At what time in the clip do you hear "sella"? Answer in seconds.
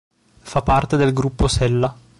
1.47-1.95